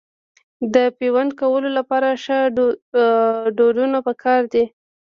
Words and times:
د 0.73 0.75
پیوند 0.97 1.31
کولو 1.39 1.69
لپاره 1.77 2.07
ښه 2.23 2.37
ډډونه 3.57 3.97
پکار 4.07 4.41
دي. 4.53 4.63